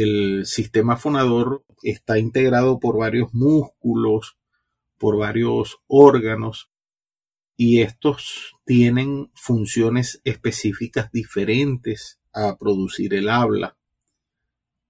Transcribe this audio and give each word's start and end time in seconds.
el 0.00 0.46
sistema 0.46 0.96
fonador 0.96 1.64
está 1.82 2.18
integrado 2.18 2.78
por 2.78 2.98
varios 2.98 3.34
músculos, 3.34 4.36
por 4.98 5.18
varios 5.18 5.78
órganos, 5.86 6.70
y 7.56 7.82
estos 7.82 8.56
tienen 8.64 9.30
funciones 9.34 10.20
específicas 10.24 11.10
diferentes 11.12 12.18
a 12.32 12.56
producir 12.56 13.14
el 13.14 13.28
habla. 13.28 13.76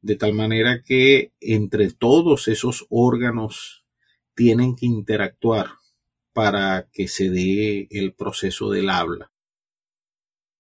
De 0.01 0.17
tal 0.17 0.35
manera 0.35 0.83
que 0.83 1.33
entre 1.41 1.91
todos 1.91 2.49
esos 2.49 2.87
órganos 2.89 3.85
tienen 4.35 4.77
que 4.77 4.87
interactuar 4.87 5.67
para 6.33 6.89
que 6.93 7.09
se 7.09 7.31
dé 7.31 7.87
el 7.91 8.15
proceso 8.15 8.71
del 8.71 8.91
habla. 8.91 9.31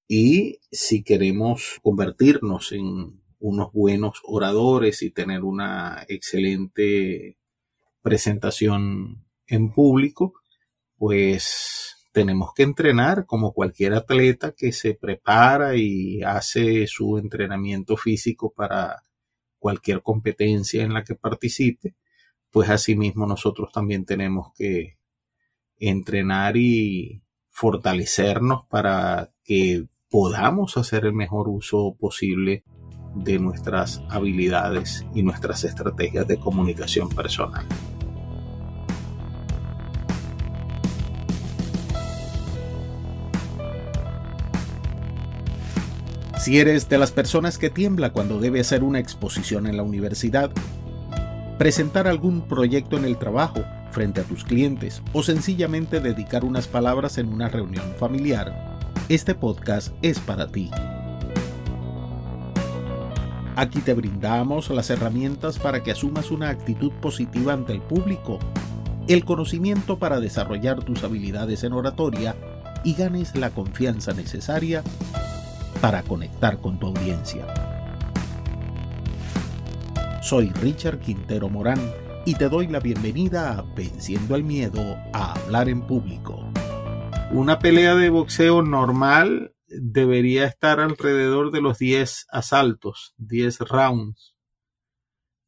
Y 0.06 0.60
si 0.70 1.02
queremos 1.02 1.80
convertirnos 1.82 2.72
en 2.72 3.23
unos 3.44 3.72
buenos 3.72 4.22
oradores 4.24 5.02
y 5.02 5.10
tener 5.10 5.44
una 5.44 6.02
excelente 6.08 7.36
presentación 8.00 9.26
en 9.46 9.70
público, 9.70 10.32
pues 10.96 12.08
tenemos 12.10 12.54
que 12.54 12.62
entrenar 12.62 13.26
como 13.26 13.52
cualquier 13.52 13.92
atleta 13.92 14.52
que 14.52 14.72
se 14.72 14.94
prepara 14.94 15.76
y 15.76 16.22
hace 16.22 16.86
su 16.86 17.18
entrenamiento 17.18 17.98
físico 17.98 18.50
para 18.50 19.02
cualquier 19.58 20.00
competencia 20.00 20.82
en 20.82 20.94
la 20.94 21.04
que 21.04 21.14
participe, 21.14 21.96
pues 22.50 22.70
asimismo 22.70 23.26
nosotros 23.26 23.70
también 23.70 24.06
tenemos 24.06 24.54
que 24.56 24.96
entrenar 25.76 26.56
y 26.56 27.20
fortalecernos 27.50 28.64
para 28.70 29.34
que 29.44 29.84
podamos 30.08 30.78
hacer 30.78 31.04
el 31.04 31.12
mejor 31.12 31.48
uso 31.48 31.94
posible 32.00 32.64
de 33.14 33.38
nuestras 33.38 34.02
habilidades 34.08 35.04
y 35.14 35.22
nuestras 35.22 35.64
estrategias 35.64 36.26
de 36.26 36.38
comunicación 36.38 37.08
personal. 37.08 37.66
Si 46.44 46.58
eres 46.58 46.90
de 46.90 46.98
las 46.98 47.10
personas 47.10 47.56
que 47.56 47.70
tiembla 47.70 48.12
cuando 48.12 48.38
debe 48.38 48.60
hacer 48.60 48.84
una 48.84 48.98
exposición 48.98 49.66
en 49.66 49.78
la 49.78 49.82
universidad, 49.82 50.50
presentar 51.58 52.06
algún 52.06 52.42
proyecto 52.42 52.98
en 52.98 53.06
el 53.06 53.16
trabajo 53.16 53.64
frente 53.92 54.20
a 54.20 54.24
tus 54.24 54.44
clientes 54.44 55.00
o 55.14 55.22
sencillamente 55.22 56.00
dedicar 56.00 56.44
unas 56.44 56.68
palabras 56.68 57.16
en 57.16 57.32
una 57.32 57.48
reunión 57.48 57.94
familiar, 57.98 58.76
este 59.08 59.34
podcast 59.34 59.94
es 60.02 60.18
para 60.18 60.48
ti. 60.48 60.70
Aquí 63.56 63.80
te 63.80 63.94
brindamos 63.94 64.68
las 64.70 64.90
herramientas 64.90 65.60
para 65.60 65.84
que 65.84 65.92
asumas 65.92 66.32
una 66.32 66.48
actitud 66.48 66.90
positiva 67.00 67.52
ante 67.52 67.72
el 67.72 67.80
público, 67.80 68.40
el 69.06 69.24
conocimiento 69.24 69.96
para 69.96 70.18
desarrollar 70.18 70.82
tus 70.82 71.04
habilidades 71.04 71.62
en 71.62 71.72
oratoria 71.72 72.34
y 72.82 72.94
ganes 72.94 73.36
la 73.36 73.50
confianza 73.50 74.12
necesaria 74.12 74.82
para 75.80 76.02
conectar 76.02 76.58
con 76.58 76.80
tu 76.80 76.88
audiencia. 76.88 77.46
Soy 80.20 80.48
Richard 80.60 80.98
Quintero 80.98 81.48
Morán 81.48 81.80
y 82.26 82.34
te 82.34 82.48
doy 82.48 82.66
la 82.66 82.80
bienvenida 82.80 83.52
a 83.52 83.62
Venciendo 83.62 84.34
el 84.34 84.42
Miedo 84.42 84.96
a 85.12 85.34
Hablar 85.34 85.68
en 85.68 85.82
Público. 85.82 86.42
Una 87.30 87.60
pelea 87.60 87.94
de 87.94 88.10
boxeo 88.10 88.62
normal 88.62 89.53
debería 89.66 90.46
estar 90.46 90.80
alrededor 90.80 91.50
de 91.50 91.60
los 91.60 91.78
10 91.78 92.26
asaltos, 92.30 93.14
10 93.16 93.60
rounds. 93.60 94.36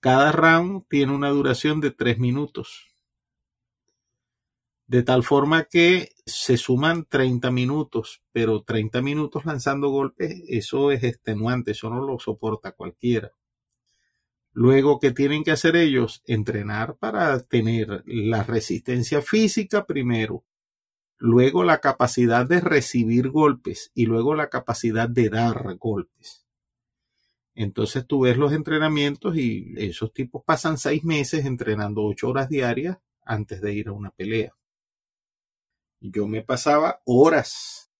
Cada 0.01 0.33
round 0.33 0.85
tiene 0.89 1.13
una 1.13 1.31
duración 1.31 1.81
de 1.81 1.91
3 1.91 2.19
minutos. 2.19 2.87
De 4.87 5.03
tal 5.03 5.25
forma 5.25 5.65
que 5.65 6.11
se 6.27 6.57
suman 6.57 7.07
30 7.09 7.51
minutos, 7.51 8.23
pero 8.31 8.63
30 8.63 9.03
minutos 9.03 9.45
lanzando 9.45 9.89
golpes, 9.89 10.45
eso 10.49 10.93
es 10.93 11.03
extenuante, 11.03 11.73
eso 11.73 11.91
no 11.91 12.01
lo 12.05 12.21
soporta 12.21 12.73
cualquiera. 12.73 13.33
Luego, 14.59 14.99
¿qué 15.01 15.11
tienen 15.11 15.45
que 15.45 15.51
hacer 15.51 15.77
ellos? 15.77 16.23
Entrenar 16.25 16.97
para 16.97 17.41
tener 17.41 18.03
la 18.07 18.43
resistencia 18.43 19.21
física 19.21 19.85
primero, 19.85 20.46
luego 21.19 21.65
la 21.65 21.79
capacidad 21.79 22.47
de 22.47 22.61
recibir 22.61 23.31
golpes 23.31 23.91
y 23.95 24.07
luego 24.07 24.35
la 24.35 24.49
capacidad 24.49 25.09
de 25.09 25.29
dar 25.29 25.77
golpes. 25.77 26.47
Entonces 27.55 28.07
tú 28.07 28.21
ves 28.21 28.37
los 28.37 28.53
entrenamientos 28.53 29.37
y 29.37 29.75
esos 29.77 30.13
tipos 30.13 30.43
pasan 30.45 30.77
seis 30.77 31.05
meses 31.05 31.47
entrenando 31.47 32.05
ocho 32.05 32.29
horas 32.29 32.49
diarias 32.49 32.99
antes 33.25 33.61
de 33.61 33.73
ir 33.73 33.89
a 33.89 33.93
una 33.93 34.11
pelea. 34.11 34.55
Yo 36.01 36.29
me 36.29 36.43
pasaba 36.43 37.01
horas 37.05 37.91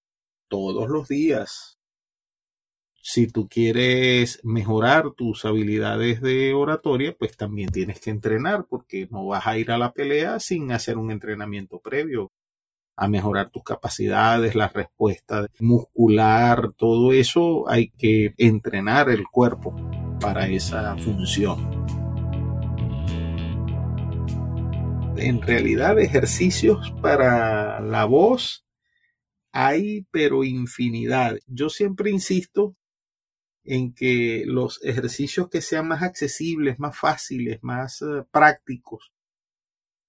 todos 0.49 0.89
los 0.89 1.09
días 1.09 1.77
si 3.09 3.29
tú 3.29 3.49
quieres 3.49 4.41
mejorar 4.43 5.13
tus 5.13 5.45
habilidades 5.45 6.21
de 6.21 6.53
oratoria, 6.55 7.15
pues 7.17 7.37
también 7.37 7.71
tienes 7.71 8.01
que 8.01 8.11
entrenar 8.11 8.67
porque 8.69 9.07
no 9.13 9.27
vas 9.27 9.47
a 9.47 9.57
ir 9.57 9.71
a 9.71 9.79
la 9.79 9.93
pelea 9.93 10.41
sin 10.41 10.73
hacer 10.73 10.99
un 10.99 11.13
entrenamiento 11.13 11.79
previo 11.79 12.33
a 12.97 13.09
mejorar 13.09 13.51
tus 13.51 13.63
capacidades, 13.63 14.55
la 14.55 14.69
respuesta 14.69 15.47
muscular, 15.61 16.73
todo 16.77 17.13
eso 17.13 17.69
hay 17.69 17.91
que 17.91 18.35
entrenar 18.39 19.11
el 19.11 19.25
cuerpo 19.27 19.75
para 20.21 20.49
esa 20.49 20.97
función. 20.97 21.87
En 25.19 25.41
realidad 25.43 25.99
ejercicios 25.99 26.93
para 27.03 27.81
la 27.81 28.05
voz 28.05 28.67
hay 29.53 30.07
pero 30.11 30.45
infinidad. 30.45 31.39
Yo 31.47 31.71
siempre 31.71 32.11
insisto 32.11 32.77
en 33.65 33.93
que 33.95 34.45
los 34.47 34.83
ejercicios 34.85 35.49
que 35.49 35.61
sean 35.61 35.89
más 35.89 36.03
accesibles, 36.03 36.79
más 36.79 36.97
fáciles, 36.97 37.59
más 37.63 38.03
eh, 38.03 38.25
prácticos, 38.31 39.13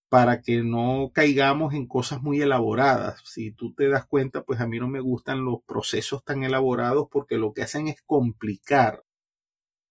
para 0.10 0.42
que 0.42 0.64
no 0.64 1.12
caigamos 1.14 1.74
en 1.74 1.88
cosas 1.88 2.22
muy 2.22 2.42
elaboradas. 2.42 3.22
Si 3.26 3.52
tú 3.52 3.74
te 3.74 3.90
das 3.90 4.06
cuenta, 4.06 4.44
pues 4.44 4.60
a 4.62 4.68
mí 4.68 4.80
no 4.80 4.88
me 4.88 5.02
gustan 5.02 5.44
los 5.44 5.62
procesos 5.66 6.24
tan 6.24 6.44
elaborados 6.44 7.08
porque 7.12 7.38
lo 7.38 7.54
que 7.54 7.64
hacen 7.64 7.88
es 7.88 8.02
complicar. 8.04 9.04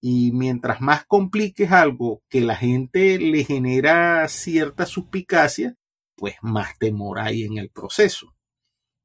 Y 0.01 0.33
mientras 0.33 0.81
más 0.81 1.05
compliques 1.07 1.73
algo 1.73 2.23
que 2.29 2.41
la 2.41 2.57
gente 2.57 3.19
le 3.19 3.45
genera 3.45 4.27
cierta 4.29 4.87
suspicacia, 4.87 5.77
pues 6.17 6.37
más 6.43 6.79
temor 6.79 7.19
hay 7.19 7.45
en 7.45 7.59
el 7.59 7.71
proceso. 7.71 8.35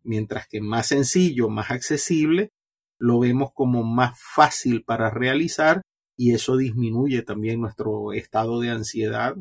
Mientras 0.04 0.48
que 0.48 0.62
más 0.62 0.88
sencillo, 0.88 1.50
más 1.50 1.72
accesible, 1.72 2.52
lo 2.98 3.20
vemos 3.20 3.52
como 3.54 3.84
más 3.84 4.18
fácil 4.20 4.84
para 4.84 5.10
realizar 5.10 5.82
y 6.16 6.34
eso 6.34 6.56
disminuye 6.56 7.24
también 7.24 7.60
nuestro 7.60 8.14
estado 8.14 8.60
de 8.60 8.70
ansiedad 8.70 9.36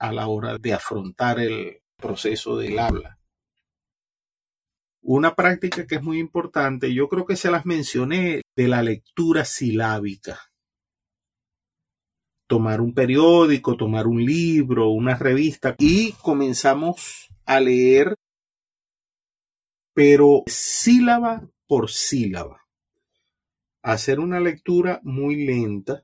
a 0.00 0.12
la 0.12 0.26
hora 0.26 0.58
de 0.58 0.72
afrontar 0.72 1.38
el 1.38 1.82
proceso 1.96 2.56
del 2.56 2.78
habla. 2.78 3.18
Una 5.02 5.34
práctica 5.34 5.86
que 5.86 5.94
es 5.94 6.02
muy 6.02 6.18
importante, 6.18 6.92
yo 6.92 7.08
creo 7.08 7.24
que 7.24 7.36
se 7.36 7.50
las 7.50 7.64
mencioné, 7.64 8.42
de 8.56 8.68
la 8.68 8.82
lectura 8.82 9.44
silábica. 9.44 10.40
Tomar 12.48 12.80
un 12.80 12.92
periódico, 12.92 13.76
tomar 13.76 14.08
un 14.08 14.24
libro, 14.24 14.88
una 14.88 15.16
revista 15.16 15.76
y 15.78 16.12
comenzamos 16.14 17.28
a 17.44 17.60
leer, 17.60 18.16
pero 19.94 20.42
sílaba 20.46 21.48
por 21.68 21.90
sílaba 21.90 22.60
hacer 23.82 24.20
una 24.20 24.40
lectura 24.40 25.00
muy 25.02 25.46
lenta, 25.46 26.02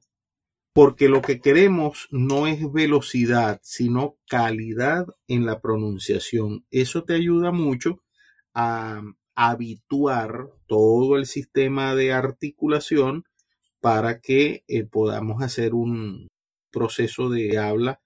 porque 0.77 1.09
lo 1.09 1.23
que 1.23 1.41
queremos 1.41 2.07
no 2.11 2.47
es 2.47 2.71
velocidad, 2.71 3.61
sino 3.63 4.19
calidad 4.29 5.07
en 5.27 5.47
la 5.47 5.63
pronunciación. 5.63 6.67
Eso 6.71 7.03
te 7.05 7.15
ayuda 7.15 7.51
mucho 7.51 8.03
a 8.53 9.01
habituar 9.35 10.51
todo 10.67 11.17
el 11.17 11.25
sistema 11.25 11.95
de 11.95 12.13
articulación 12.13 13.25
para 13.81 14.21
que 14.21 14.65
eh, 14.69 14.85
podamos 14.85 15.43
hacer 15.43 15.73
un 15.73 16.29
proceso 16.71 17.31
de 17.31 17.57
habla 17.57 18.03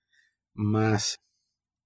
más 0.55 1.19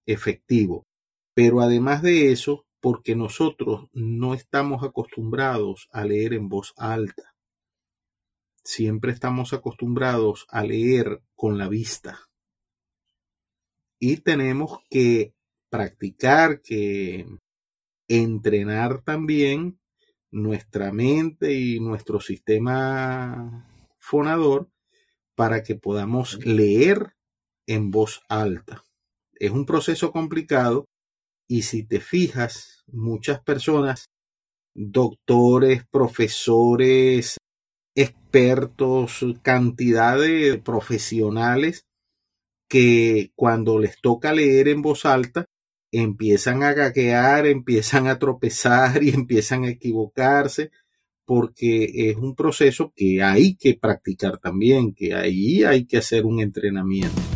efectivo. 0.05 0.85
Pero 1.33 1.63
además 1.63 2.03
de 2.03 2.31
eso, 2.31 2.67
porque 2.83 3.17
nosotros 3.17 3.89
no 3.95 4.35
estamos 4.35 4.85
acostumbrados 4.85 5.89
a 5.93 6.05
leer 6.05 6.35
en 6.35 6.51
voz 6.51 6.75
alta 6.77 7.34
siempre 8.65 9.13
estamos 9.13 9.53
acostumbrados 9.53 10.47
a 10.49 10.65
leer 10.65 11.23
con 11.35 11.59
la 11.59 11.69
vista. 11.69 12.29
Y 14.01 14.19
tenemos 14.19 14.81
que 14.91 15.35
practicar, 15.71 16.61
que 16.63 17.27
entrenar 18.09 19.03
también 19.03 19.79
nuestra 20.31 20.93
mente 20.93 21.55
y 21.55 21.79
nuestro 21.79 22.21
sistema 22.21 23.69
fonador 23.99 24.69
para 25.35 25.63
que 25.63 25.75
podamos 25.77 26.45
leer 26.45 27.15
en 27.67 27.91
voz 27.91 28.23
alta. 28.29 28.85
Es 29.35 29.51
un 29.51 29.67
proceso 29.67 30.13
complicado 30.13 30.87
y 31.49 31.63
si 31.63 31.85
te 31.85 32.01
fijas, 32.01 32.85
muchas 32.87 33.41
personas, 33.43 34.07
doctores, 34.75 35.85
profesores, 35.91 37.37
expertos, 37.95 39.25
cantidad 39.43 40.19
de 40.19 40.61
profesionales 40.65 41.87
que 42.69 43.31
cuando 43.37 43.79
les 43.79 44.01
toca 44.01 44.33
leer 44.33 44.69
en 44.69 44.83
voz 44.83 45.05
alta, 45.05 45.47
empiezan 45.93 46.63
a 46.63 46.73
gaguear, 46.73 47.47
empiezan 47.59 48.09
a 48.09 48.19
tropezar 48.19 49.03
y 49.03 49.11
empiezan 49.11 49.65
a 49.65 49.71
equivocarse, 49.71 50.71
porque 51.25 52.11
es 52.11 52.17
un 52.17 52.35
proceso 52.35 52.93
que 52.95 53.23
hay 53.23 53.57
que 53.57 53.75
practicar 53.75 54.39
también, 54.39 54.93
que 54.95 55.15
ahí 55.15 55.65
hay 55.65 55.87
que 55.87 55.99
hacer 55.99 56.27
un 56.27 56.41
entrenamiento. 56.41 57.34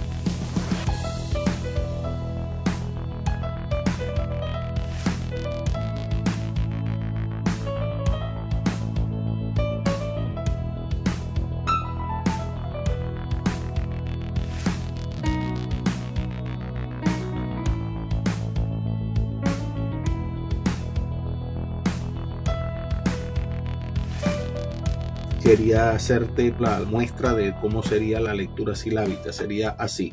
Quería 25.48 25.92
hacerte 25.92 26.52
la 26.60 26.80
muestra 26.80 27.32
de 27.32 27.54
cómo 27.58 27.82
sería 27.82 28.20
la 28.20 28.34
lectura 28.34 28.74
silábica. 28.74 29.32
Sería 29.32 29.70
así. 29.70 30.12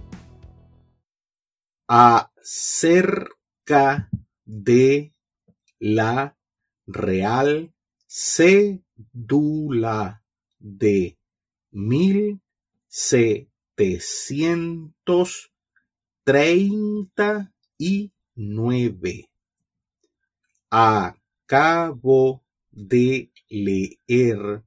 Acerca 1.88 3.30
de 4.46 5.14
la 5.78 6.38
real 6.88 7.74
cédula 8.08 10.24
de 10.58 11.18
mil 11.70 12.40
setecientos 12.88 15.52
treinta 16.24 17.52
y 17.78 18.14
nueve. 18.36 19.30
Acabo 20.70 22.42
de 22.72 23.34
leer 23.50 24.64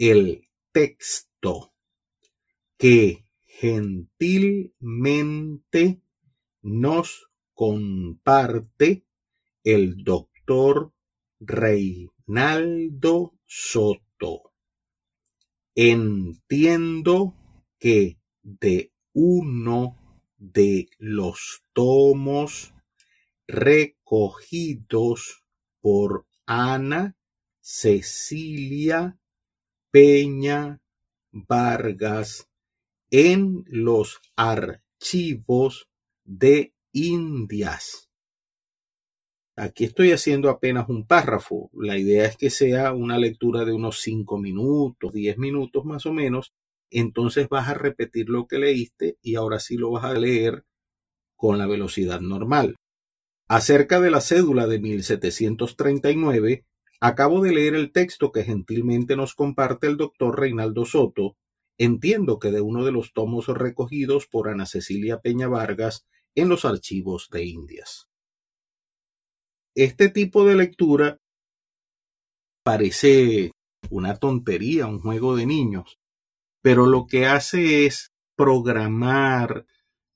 el 0.00 0.48
texto 0.72 1.74
que 2.78 3.26
gentilmente 3.44 6.00
nos 6.62 7.28
comparte 7.52 9.04
el 9.62 10.02
doctor 10.02 10.94
Reinaldo 11.38 13.38
Soto. 13.44 14.54
Entiendo 15.74 17.34
que 17.78 18.18
de 18.42 18.94
uno 19.12 20.24
de 20.38 20.88
los 20.96 21.62
tomos 21.74 22.72
recogidos 23.46 25.44
por 25.82 26.26
Ana 26.46 27.18
Cecilia 27.60 29.19
Peña 29.92 30.80
Vargas 31.32 32.48
en 33.10 33.64
los 33.66 34.20
archivos 34.36 35.88
de 36.24 36.72
Indias. 36.92 38.08
Aquí 39.56 39.84
estoy 39.84 40.12
haciendo 40.12 40.48
apenas 40.48 40.88
un 40.88 41.08
párrafo. 41.08 41.70
La 41.72 41.98
idea 41.98 42.24
es 42.24 42.36
que 42.36 42.50
sea 42.50 42.92
una 42.92 43.18
lectura 43.18 43.64
de 43.64 43.72
unos 43.72 44.00
5 44.00 44.38
minutos, 44.38 45.12
10 45.12 45.38
minutos 45.38 45.84
más 45.84 46.06
o 46.06 46.12
menos. 46.12 46.54
Entonces 46.90 47.48
vas 47.48 47.68
a 47.68 47.74
repetir 47.74 48.28
lo 48.28 48.46
que 48.46 48.58
leíste 48.58 49.18
y 49.22 49.34
ahora 49.34 49.58
sí 49.58 49.76
lo 49.76 49.90
vas 49.90 50.04
a 50.04 50.14
leer 50.14 50.64
con 51.34 51.58
la 51.58 51.66
velocidad 51.66 52.20
normal. 52.20 52.76
Acerca 53.48 54.00
de 54.00 54.12
la 54.12 54.20
cédula 54.20 54.68
de 54.68 54.78
1739, 54.78 56.64
Acabo 57.00 57.42
de 57.42 57.52
leer 57.52 57.74
el 57.74 57.92
texto 57.92 58.30
que 58.30 58.44
gentilmente 58.44 59.16
nos 59.16 59.34
comparte 59.34 59.86
el 59.86 59.96
doctor 59.96 60.38
Reinaldo 60.38 60.84
Soto. 60.84 61.36
Entiendo 61.78 62.38
que 62.38 62.50
de 62.50 62.60
uno 62.60 62.84
de 62.84 62.92
los 62.92 63.14
tomos 63.14 63.48
recogidos 63.48 64.26
por 64.26 64.50
Ana 64.50 64.66
Cecilia 64.66 65.20
Peña 65.20 65.48
Vargas 65.48 66.06
en 66.34 66.50
los 66.50 66.66
archivos 66.66 67.28
de 67.30 67.44
Indias. 67.44 68.10
Este 69.74 70.10
tipo 70.10 70.44
de 70.44 70.56
lectura 70.56 71.18
parece 72.62 73.52
una 73.88 74.16
tontería, 74.16 74.86
un 74.86 75.00
juego 75.00 75.36
de 75.36 75.46
niños, 75.46 75.98
pero 76.62 76.84
lo 76.84 77.06
que 77.06 77.26
hace 77.26 77.86
es 77.86 78.12
programar 78.36 79.64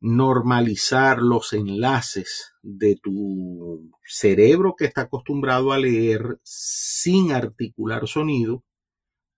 normalizar 0.05 1.23
los 1.23 1.55
enlaces 1.55 2.53
de 2.63 2.97
tu 3.03 3.91
cerebro 4.05 4.75
que 4.77 4.85
está 4.85 5.03
acostumbrado 5.03 5.73
a 5.73 5.79
leer 5.79 6.39
sin 6.43 7.33
articular 7.33 8.07
sonido 8.07 8.63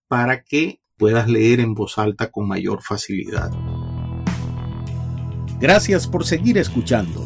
para 0.09 0.43
que 0.43 0.81
puedas 0.97 1.29
leer 1.29 1.61
en 1.61 1.75
voz 1.75 1.99
alta 1.99 2.33
con 2.33 2.49
mayor 2.49 2.83
facilidad. 2.83 3.53
Gracias 5.61 6.09
por 6.09 6.27
seguir 6.27 6.59
escuchando. 6.59 7.25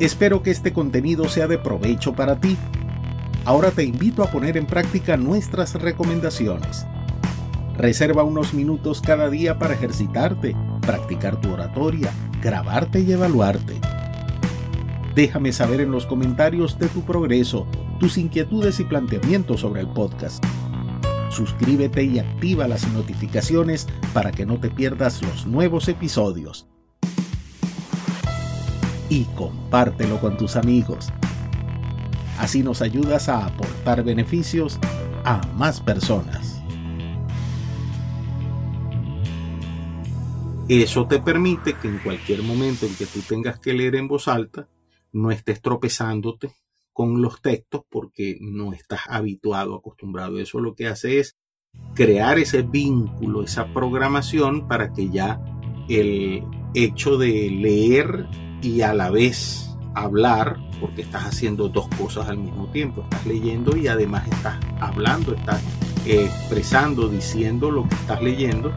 Espero 0.00 0.42
que 0.42 0.50
este 0.50 0.72
contenido 0.72 1.28
sea 1.28 1.46
de 1.46 1.58
provecho 1.58 2.14
para 2.14 2.40
ti. 2.40 2.56
Ahora 3.44 3.70
te 3.70 3.84
invito 3.84 4.24
a 4.24 4.30
poner 4.32 4.56
en 4.56 4.66
práctica 4.66 5.16
nuestras 5.16 5.74
recomendaciones. 5.74 6.84
Reserva 7.76 8.24
unos 8.24 8.54
minutos 8.54 9.00
cada 9.00 9.30
día 9.30 9.60
para 9.60 9.74
ejercitarte, 9.74 10.56
practicar 10.80 11.40
tu 11.40 11.52
oratoria, 11.52 12.12
grabarte 12.42 13.00
y 13.00 13.12
evaluarte. 13.12 13.80
Déjame 15.14 15.52
saber 15.52 15.80
en 15.80 15.92
los 15.92 16.06
comentarios 16.06 16.78
de 16.78 16.88
tu 16.88 17.02
progreso, 17.02 17.66
tus 18.00 18.18
inquietudes 18.18 18.80
y 18.80 18.84
planteamientos 18.84 19.60
sobre 19.60 19.80
el 19.80 19.88
podcast. 19.88 20.44
Suscríbete 21.30 22.02
y 22.02 22.18
activa 22.18 22.66
las 22.66 22.86
notificaciones 22.88 23.86
para 24.12 24.32
que 24.32 24.44
no 24.44 24.58
te 24.58 24.70
pierdas 24.70 25.22
los 25.22 25.46
nuevos 25.46 25.88
episodios. 25.88 26.66
Y 29.08 29.24
compártelo 29.36 30.20
con 30.20 30.36
tus 30.36 30.56
amigos. 30.56 31.10
Así 32.38 32.62
nos 32.62 32.82
ayudas 32.82 33.28
a 33.28 33.46
aportar 33.46 34.02
beneficios 34.02 34.78
a 35.24 35.40
más 35.54 35.80
personas. 35.80 36.51
Eso 40.68 41.06
te 41.06 41.20
permite 41.20 41.74
que 41.74 41.88
en 41.88 41.98
cualquier 41.98 42.42
momento 42.42 42.86
en 42.86 42.94
que 42.94 43.06
tú 43.06 43.20
tengas 43.20 43.58
que 43.58 43.72
leer 43.72 43.96
en 43.96 44.08
voz 44.08 44.28
alta, 44.28 44.68
no 45.12 45.30
estés 45.30 45.60
tropezándote 45.60 46.52
con 46.92 47.20
los 47.20 47.40
textos 47.40 47.82
porque 47.90 48.38
no 48.40 48.72
estás 48.72 49.00
habituado, 49.08 49.74
acostumbrado. 49.74 50.38
Eso 50.38 50.60
lo 50.60 50.74
que 50.74 50.86
hace 50.86 51.18
es 51.18 51.36
crear 51.94 52.38
ese 52.38 52.62
vínculo, 52.62 53.42
esa 53.42 53.72
programación 53.72 54.68
para 54.68 54.92
que 54.92 55.10
ya 55.10 55.40
el 55.88 56.44
hecho 56.74 57.18
de 57.18 57.50
leer 57.50 58.26
y 58.62 58.82
a 58.82 58.94
la 58.94 59.10
vez 59.10 59.68
hablar, 59.94 60.58
porque 60.80 61.02
estás 61.02 61.24
haciendo 61.24 61.68
dos 61.68 61.88
cosas 61.98 62.28
al 62.28 62.38
mismo 62.38 62.70
tiempo, 62.70 63.02
estás 63.02 63.26
leyendo 63.26 63.76
y 63.76 63.88
además 63.88 64.26
estás 64.28 64.58
hablando, 64.80 65.34
estás 65.34 65.62
expresando, 66.06 67.08
diciendo 67.08 67.70
lo 67.70 67.88
que 67.88 67.94
estás 67.94 68.22
leyendo, 68.22 68.72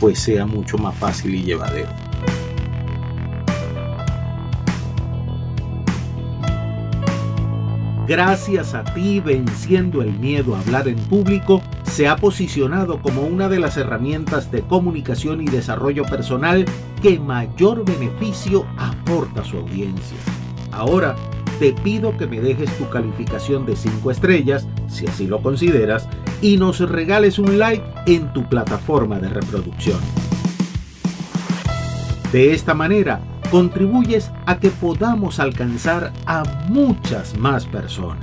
pues 0.00 0.18
sea 0.18 0.46
mucho 0.46 0.78
más 0.78 0.96
fácil 0.96 1.34
y 1.34 1.42
llevadero. 1.42 1.88
Gracias 8.08 8.72
a 8.72 8.84
ti, 8.84 9.20
venciendo 9.20 10.00
el 10.00 10.18
miedo 10.18 10.56
a 10.56 10.60
hablar 10.60 10.88
en 10.88 10.96
público, 10.96 11.60
se 11.84 12.08
ha 12.08 12.16
posicionado 12.16 13.02
como 13.02 13.20
una 13.20 13.50
de 13.50 13.58
las 13.58 13.76
herramientas 13.76 14.50
de 14.50 14.62
comunicación 14.62 15.42
y 15.42 15.44
desarrollo 15.44 16.04
personal 16.04 16.64
que 17.02 17.20
mayor 17.20 17.84
beneficio 17.84 18.64
aporta 18.78 19.42
a 19.42 19.44
su 19.44 19.58
audiencia. 19.58 20.16
Ahora, 20.72 21.16
te 21.58 21.72
pido 21.72 22.16
que 22.16 22.26
me 22.26 22.40
dejes 22.40 22.74
tu 22.78 22.88
calificación 22.88 23.66
de 23.66 23.76
5 23.76 24.10
estrellas, 24.10 24.66
si 24.88 25.06
así 25.06 25.26
lo 25.26 25.42
consideras, 25.42 26.08
y 26.40 26.56
nos 26.56 26.80
regales 26.80 27.38
un 27.38 27.58
like 27.58 27.84
en 28.06 28.32
tu 28.32 28.48
plataforma 28.48 29.18
de 29.18 29.28
reproducción. 29.28 29.98
De 32.32 32.52
esta 32.52 32.74
manera, 32.74 33.20
contribuyes 33.50 34.30
a 34.46 34.58
que 34.58 34.70
podamos 34.70 35.40
alcanzar 35.40 36.12
a 36.26 36.42
muchas 36.68 37.36
más 37.38 37.64
personas. 37.66 38.22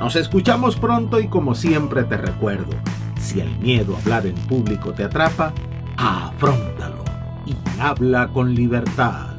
Nos 0.00 0.16
escuchamos 0.16 0.76
pronto 0.76 1.20
y 1.20 1.28
como 1.28 1.54
siempre 1.54 2.04
te 2.04 2.16
recuerdo, 2.16 2.74
Si 3.20 3.38
el 3.38 3.58
miedo 3.58 3.94
a 3.94 3.98
hablar 4.00 4.26
en 4.26 4.34
público 4.34 4.92
te 4.92 5.04
atrapa, 5.04 5.52
afrontalo 5.98 7.04
y 7.44 7.54
habla 7.78 8.28
con 8.28 8.54
libertad. 8.54 9.29